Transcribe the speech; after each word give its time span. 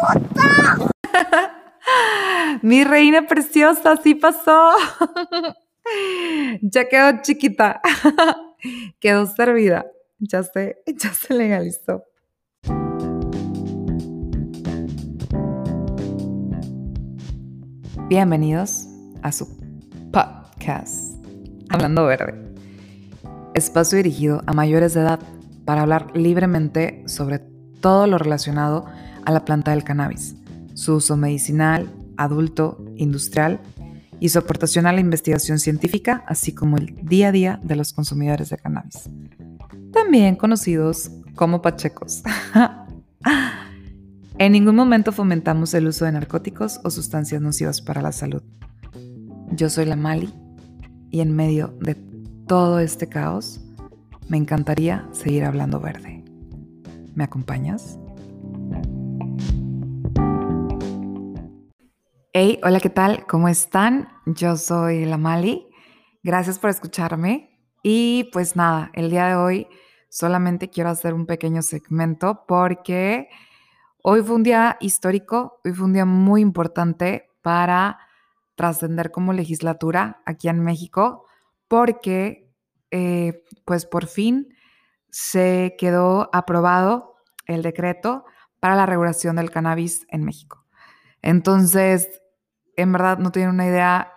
Mi 2.62 2.84
reina 2.84 3.26
preciosa, 3.26 3.96
sí 4.02 4.14
pasó. 4.14 4.72
ya 6.62 6.88
quedó 6.88 7.20
chiquita. 7.22 7.80
quedó 9.00 9.26
servida. 9.26 9.86
Ya 10.18 10.42
se, 10.42 10.82
ya 10.86 11.12
se 11.12 11.34
legalizó. 11.34 12.04
Bienvenidos 18.08 18.86
a 19.22 19.32
su 19.32 19.46
podcast, 20.12 21.14
Hablando 21.70 22.06
Verde. 22.06 22.54
Espacio 23.54 23.98
dirigido 23.98 24.42
a 24.46 24.52
mayores 24.52 24.94
de 24.94 25.02
edad 25.02 25.20
para 25.64 25.82
hablar 25.82 26.16
libremente 26.16 27.04
sobre 27.06 27.40
todo 27.80 28.06
lo 28.06 28.18
relacionado 28.18 28.86
a 29.24 29.32
la 29.32 29.44
planta 29.44 29.70
del 29.72 29.84
cannabis, 29.84 30.36
su 30.74 30.96
uso 30.96 31.16
medicinal, 31.16 31.90
adulto, 32.16 32.84
industrial 32.96 33.60
y 34.20 34.28
su 34.28 34.38
aportación 34.38 34.86
a 34.86 34.92
la 34.92 35.00
investigación 35.00 35.58
científica, 35.58 36.24
así 36.26 36.52
como 36.52 36.76
el 36.76 36.94
día 37.02 37.28
a 37.28 37.32
día 37.32 37.60
de 37.62 37.76
los 37.76 37.92
consumidores 37.92 38.50
de 38.50 38.58
cannabis, 38.58 39.08
también 39.92 40.36
conocidos 40.36 41.10
como 41.34 41.62
pachecos. 41.62 42.22
en 44.38 44.52
ningún 44.52 44.76
momento 44.76 45.12
fomentamos 45.12 45.72
el 45.74 45.86
uso 45.86 46.04
de 46.04 46.12
narcóticos 46.12 46.80
o 46.84 46.90
sustancias 46.90 47.40
nocivas 47.40 47.80
para 47.80 48.02
la 48.02 48.12
salud. 48.12 48.42
Yo 49.52 49.68
soy 49.70 49.86
la 49.86 49.96
Mali 49.96 50.32
y 51.10 51.20
en 51.20 51.34
medio 51.34 51.76
de 51.80 51.96
todo 52.46 52.80
este 52.80 53.08
caos, 53.08 53.60
me 54.28 54.36
encantaría 54.36 55.08
seguir 55.12 55.44
hablando 55.44 55.80
verde. 55.80 56.24
¿Me 57.14 57.24
acompañas? 57.24 57.98
Hey, 62.42 62.58
hola, 62.62 62.80
¿qué 62.80 62.88
tal? 62.88 63.26
¿Cómo 63.26 63.48
están? 63.48 64.08
Yo 64.24 64.56
soy 64.56 65.04
la 65.04 65.18
Mali. 65.18 65.68
Gracias 66.22 66.58
por 66.58 66.70
escucharme. 66.70 67.50
Y 67.82 68.30
pues 68.32 68.56
nada, 68.56 68.90
el 68.94 69.10
día 69.10 69.26
de 69.26 69.34
hoy 69.34 69.68
solamente 70.08 70.70
quiero 70.70 70.88
hacer 70.88 71.12
un 71.12 71.26
pequeño 71.26 71.60
segmento 71.60 72.46
porque 72.48 73.28
hoy 74.02 74.22
fue 74.22 74.36
un 74.36 74.42
día 74.42 74.78
histórico, 74.80 75.60
hoy 75.66 75.74
fue 75.74 75.84
un 75.84 75.92
día 75.92 76.06
muy 76.06 76.40
importante 76.40 77.28
para 77.42 77.98
trascender 78.54 79.10
como 79.10 79.34
legislatura 79.34 80.22
aquí 80.24 80.48
en 80.48 80.64
México 80.64 81.26
porque 81.68 82.50
eh, 82.90 83.44
pues 83.66 83.84
por 83.84 84.06
fin 84.06 84.48
se 85.10 85.76
quedó 85.78 86.30
aprobado 86.32 87.16
el 87.44 87.60
decreto 87.60 88.24
para 88.60 88.76
la 88.76 88.86
regulación 88.86 89.36
del 89.36 89.50
cannabis 89.50 90.06
en 90.08 90.24
México. 90.24 90.64
Entonces, 91.20 92.08
en 92.80 92.92
verdad 92.92 93.18
no 93.18 93.32
tienen 93.32 93.50
una 93.54 93.66
idea, 93.66 94.12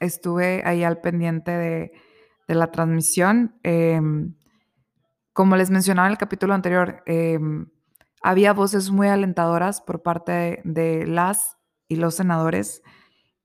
estuve 0.00 0.62
ahí 0.64 0.84
al 0.84 1.00
pendiente 1.00 1.50
de, 1.52 1.92
la 2.48 2.70
transmisión. 2.70 3.58
Em, 3.62 4.34
como 5.32 5.56
les 5.56 5.70
mencionaba 5.70 6.08
en 6.08 6.12
el 6.12 6.18
capítulo 6.18 6.52
anterior, 6.52 7.02
em, 7.06 7.66
había 8.22 8.52
voces 8.52 8.90
muy 8.90 9.08
alentadoras 9.08 9.80
por 9.80 10.02
parte 10.02 10.60
de, 10.64 11.06
las 11.06 11.56
y 11.88 11.96
los 11.96 12.14
senadores 12.14 12.82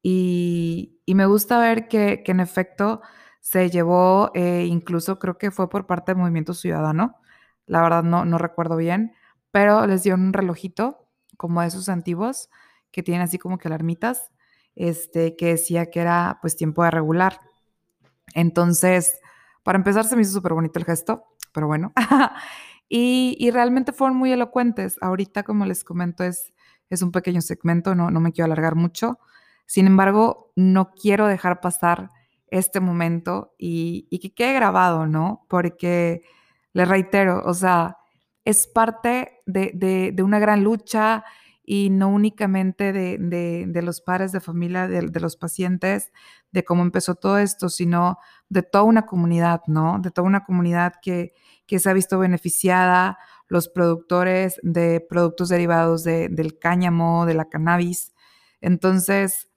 y, 0.03 1.01
me 1.07 1.25
gusta 1.25 1.59
ver 1.59 1.87
que, 1.87 2.23
en 2.25 2.39
efecto 2.39 3.01
se 3.41 3.69
llevó, 3.69 4.31
eh, 4.35 4.65
incluso 4.67 5.19
creo 5.19 5.37
que 5.37 5.51
fue 5.51 5.69
por 5.69 5.87
parte 5.87 6.11
del 6.11 6.19
Movimiento 6.21 6.53
Ciudadano, 6.53 7.15
la 7.65 7.81
verdad 7.81 8.03
no, 8.03 8.37
recuerdo 8.37 8.77
bien, 8.77 9.13
pero 9.51 9.85
les 9.87 10.03
dio 10.03 10.15
un 10.15 10.33
relojito 10.33 11.09
como 11.37 11.61
de 11.61 11.67
esos 11.67 11.89
antiguos 11.89 12.49
que 12.91 13.03
tienen 13.03 13.23
así 13.23 13.37
como 13.37 13.57
que 13.57 13.67
alarmitas 13.67 14.31
este, 14.77 15.35
que 15.35 15.47
decía 15.47 15.89
que 15.89 15.99
era 15.99 16.37
pues 16.41 16.55
tiempo 16.55 16.83
de 16.83 16.91
regular. 16.91 17.41
Entonces, 18.33 19.19
para 19.63 19.77
empezar 19.77 20.05
se 20.05 20.15
me 20.15 20.21
hizo 20.21 20.31
súper 20.31 20.53
bonito 20.53 20.79
el 20.79 20.85
gesto, 20.85 21.25
pero 21.51 21.67
bueno. 21.67 21.93
y, 22.89 23.49
realmente 23.51 23.91
fueron 23.91 24.17
muy 24.17 24.31
elocuentes. 24.31 24.97
Ahorita, 25.01 25.43
como 25.43 25.65
les 25.65 25.83
comento, 25.83 26.23
es, 26.23 26.53
es 26.89 27.01
un 27.01 27.11
pequeño 27.11 27.41
segmento, 27.41 27.95
no, 27.95 28.11
no 28.11 28.19
me 28.19 28.31
quiero 28.31 28.45
alargar 28.45 28.75
mucho. 28.75 29.19
Sin 29.65 29.87
embargo, 29.87 30.51
no 30.55 30.91
quiero 30.91 31.27
dejar 31.27 31.59
pasar 31.59 32.11
este 32.49 32.79
momento 32.79 33.53
y, 33.57 34.07
que 34.21 34.33
quede 34.33 34.53
grabado, 34.53 35.07
¿no? 35.07 35.45
Porque, 35.49 36.21
le 36.73 36.85
reitero, 36.85 37.41
o 37.43 37.53
sea, 37.55 37.97
es 38.45 38.67
parte 38.67 39.41
de, 39.47 40.11
de 40.13 40.23
una 40.23 40.37
gran 40.37 40.63
lucha, 40.63 41.25
y 41.69 41.89
no 41.89 42.07
únicamente 42.07 42.93
de, 42.93 43.81
los 43.83 43.99
padres 43.99 44.31
de 44.31 44.39
familia, 44.39 44.87
de, 44.87 45.19
los 45.19 45.35
pacientes, 45.35 46.13
de 46.53 46.63
cómo 46.63 46.81
empezó 46.81 47.15
todo 47.15 47.39
esto, 47.39 47.67
sino 47.67 48.19
de 48.47 48.63
toda 48.63 48.85
una 48.85 49.05
comunidad, 49.05 49.59
¿no? 49.67 49.99
De 49.99 50.09
toda 50.09 50.25
una 50.25 50.45
comunidad 50.45 50.93
que, 51.01 51.33
se 51.67 51.89
ha 51.89 51.93
visto 51.93 52.17
beneficiada, 52.19 53.17
los 53.49 53.67
productores 53.67 54.61
de 54.63 55.05
productos 55.09 55.49
derivados 55.49 56.05
del 56.05 56.57
cáñamo, 56.57 57.25
de 57.25 57.33
la 57.33 57.49
cannabis. 57.49 58.13
Entonces, 58.61 59.49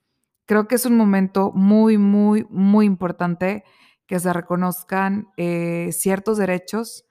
creo 0.46 0.66
que 0.66 0.74
es 0.74 0.86
un 0.86 0.96
momento 0.96 1.52
muy, 1.54 1.96
muy, 1.96 2.44
muy 2.50 2.86
importante 2.86 3.62
que 4.08 4.18
se 4.18 4.32
reconozcan 4.32 5.28
eh, 5.36 5.90
ciertos 5.92 6.38
derechos, 6.38 7.04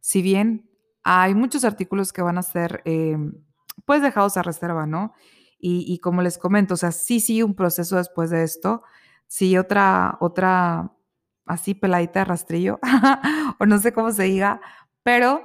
si 0.00 0.22
bien 0.22 0.70
hay 1.02 1.34
muchos 1.34 1.64
artículos 1.64 2.14
que 2.14 2.22
van 2.22 2.38
a 2.38 2.42
ser... 2.42 2.80
Em, 2.86 3.34
pues 3.88 4.02
dejados 4.02 4.36
a 4.36 4.42
reserva, 4.42 4.86
¿no? 4.86 5.14
Y, 5.58 5.98
como 6.00 6.20
les 6.20 6.36
comento, 6.36 6.74
o 6.74 6.76
sea, 6.76 6.92
sí 6.92 7.20
sigue 7.20 7.42
un 7.42 7.54
proceso 7.54 7.96
después 7.96 8.28
de 8.28 8.42
esto, 8.44 8.82
sí 9.26 9.56
otra, 9.56 10.18
otra, 10.20 10.92
así 11.46 11.74
peladita 11.74 12.20
de 12.20 12.24
rastrillo, 12.26 12.80
o 13.58 13.64
no 13.64 13.78
sé 13.78 13.94
cómo 13.94 14.12
se 14.12 14.24
diga, 14.24 14.60
pero 15.02 15.42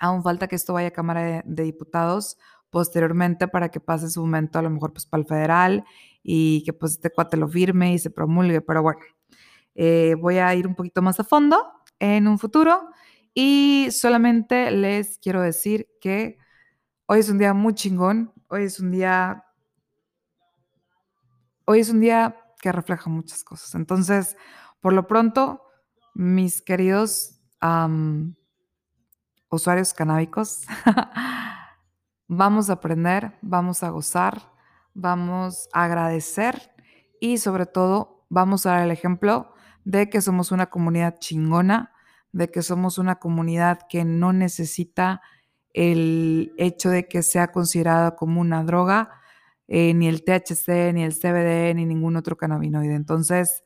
aún 0.00 0.22
falta 0.22 0.48
que 0.48 0.56
esto 0.56 0.72
vaya 0.72 0.88
a 0.88 0.92
Cámara 0.92 1.42
de, 1.44 1.62
Diputados 1.62 2.38
posteriormente 2.70 3.48
para 3.48 3.68
que 3.68 3.80
pase 3.80 4.08
su 4.08 4.22
momento 4.22 4.58
a 4.58 4.62
lo 4.62 4.70
mejor 4.70 4.94
pues 4.94 5.04
para 5.04 5.20
el 5.20 5.26
federal 5.28 5.84
y 6.22 6.62
que 6.64 6.72
pues 6.72 6.92
este 6.92 7.10
cuate 7.10 7.36
lo 7.36 7.48
firme 7.48 7.92
y 7.92 7.98
se 7.98 8.10
promulgue, 8.10 8.62
pero 8.62 8.82
bueno, 8.82 9.00
eh, 9.74 10.16
voy 10.18 10.38
a 10.38 10.54
ir 10.54 10.66
un 10.66 10.74
poquito 10.74 11.02
más 11.02 11.20
a 11.20 11.24
fondo 11.24 11.70
en 11.98 12.28
un 12.28 12.38
futuro 12.38 12.88
y 13.34 13.88
solamente 13.90 14.70
les 14.70 15.18
quiero 15.18 15.42
decir 15.42 15.86
que 16.00 16.38
Hoy 17.10 17.20
es 17.20 17.30
un 17.30 17.38
día 17.38 17.54
muy 17.54 17.72
chingón, 17.72 18.34
hoy 18.48 18.64
es 18.64 18.80
un 18.80 18.90
día, 18.90 19.42
hoy 21.64 21.80
es 21.80 21.88
un 21.88 22.00
día 22.00 22.36
que 22.60 22.70
refleja 22.70 23.08
muchas 23.08 23.44
cosas. 23.44 23.74
Entonces, 23.74 24.36
por 24.82 24.92
lo 24.92 25.06
pronto, 25.06 25.62
mis 26.12 26.60
queridos 26.60 27.40
usuarios 29.48 29.94
canábicos, 29.94 30.66
vamos 32.28 32.68
a 32.68 32.74
aprender, 32.74 33.38
vamos 33.40 33.82
a 33.82 33.88
gozar, 33.88 34.52
vamos 34.92 35.70
a 35.72 35.84
agradecer 35.84 36.74
y 37.22 37.38
sobre 37.38 37.64
todo 37.64 38.26
vamos 38.28 38.66
a 38.66 38.72
dar 38.72 38.82
el 38.82 38.90
ejemplo 38.90 39.54
de 39.82 40.10
que 40.10 40.20
somos 40.20 40.52
una 40.52 40.66
comunidad 40.66 41.16
chingona, 41.20 41.90
de 42.32 42.50
que 42.50 42.60
somos 42.60 42.98
una 42.98 43.14
comunidad 43.18 43.78
que 43.88 44.04
no 44.04 44.34
necesita 44.34 45.22
el 45.72 46.52
hecho 46.56 46.90
de 46.90 47.08
que 47.08 47.22
sea 47.22 47.52
considerada 47.52 48.16
como 48.16 48.40
una 48.40 48.64
droga, 48.64 49.10
eh, 49.68 49.94
ni 49.94 50.08
el 50.08 50.24
THC, 50.24 50.92
ni 50.94 51.04
el 51.04 51.14
CBD, 51.14 51.74
ni 51.74 51.84
ningún 51.86 52.16
otro 52.16 52.36
cannabinoide. 52.36 52.94
Entonces, 52.94 53.62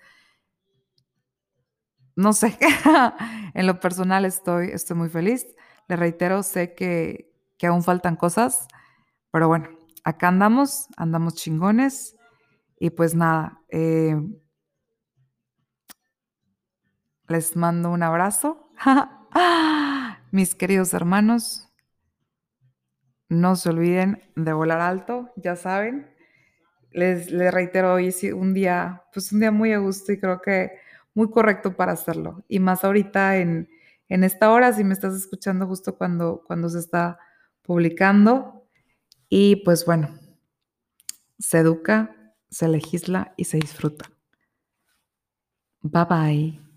no 2.16 2.32
sé, 2.32 2.58
en 3.54 3.66
lo 3.66 3.80
personal 3.80 4.24
estoy, 4.24 4.70
estoy 4.70 4.96
muy 4.96 5.08
feliz. 5.08 5.46
Le 5.88 5.96
reitero, 5.96 6.42
sé 6.42 6.74
que, 6.74 7.30
aún 7.66 7.84
faltan 7.84 8.16
cosas, 8.16 8.66
pero 9.30 9.46
bueno, 9.46 9.68
acá 10.02 10.28
andamos, 10.28 10.88
andamos 10.96 11.36
chingones 11.36 12.16
y 12.80 12.90
pues 12.90 13.14
nada, 13.14 13.60
eh, 13.68 14.16
les 17.28 17.56
mando 17.56 17.90
un 17.90 18.02
abrazo. 18.02 18.68
Mis 20.32 20.56
queridos 20.56 20.92
hermanos, 20.92 21.71
no 23.32 23.56
se 23.56 23.70
olviden 23.70 24.22
de 24.36 24.52
volar 24.52 24.80
alto, 24.80 25.32
ya 25.36 25.56
saben. 25.56 26.10
Les, 26.90 27.30
reitero, 27.30 27.94
hoy 27.94 28.08
es 28.08 28.22
un 28.24 28.52
día, 28.52 29.04
pues 29.12 29.32
un 29.32 29.40
día 29.40 29.50
muy 29.50 29.72
a 29.72 29.78
gusto 29.78 30.12
y 30.12 30.20
creo 30.20 30.40
que 30.42 30.72
muy 31.14 31.30
correcto 31.30 31.74
para 31.74 31.92
hacerlo. 31.92 32.44
Y 32.46 32.60
más 32.60 32.84
ahorita 32.84 33.38
en, 33.38 33.70
en 34.08 34.24
esta 34.24 34.50
hora, 34.50 34.72
si 34.74 34.84
me 34.84 34.92
estás 34.92 35.14
escuchando 35.14 35.66
justo 35.66 35.96
cuando, 35.96 36.44
cuando 36.46 36.68
se 36.68 36.78
está 36.78 37.18
publicando. 37.62 38.66
Y 39.30 39.56
pues 39.56 39.86
bueno, 39.86 40.10
se 41.38 41.58
educa, 41.58 42.14
se 42.50 42.68
legisla 42.68 43.32
y 43.38 43.44
se 43.44 43.56
disfruta. 43.58 44.10
Bye 45.80 46.04
bye. 46.04 46.71